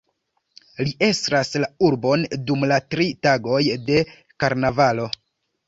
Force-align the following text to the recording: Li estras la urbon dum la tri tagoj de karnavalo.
Li 0.87 0.93
estras 1.07 1.51
la 1.65 1.69
urbon 1.91 2.25
dum 2.49 2.67
la 2.73 2.81
tri 2.95 3.07
tagoj 3.29 3.63
de 3.93 4.03
karnavalo. 4.43 5.11